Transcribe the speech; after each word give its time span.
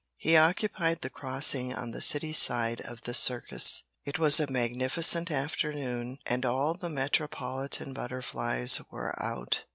He 0.17 0.35
occupied 0.35 1.01
the 1.01 1.11
crossing 1.11 1.75
on 1.75 1.91
the 1.91 2.01
city 2.01 2.33
side 2.33 2.81
of 2.81 3.01
the 3.01 3.13
circus. 3.13 3.83
It 4.03 4.17
was 4.17 4.39
a 4.39 4.49
magnificent 4.51 5.29
afternoon, 5.29 6.17
and 6.25 6.43
all 6.43 6.73
the 6.73 6.89
metropolitan 6.89 7.93
butterflies 7.93 8.81
were 8.89 9.13
out. 9.23 9.65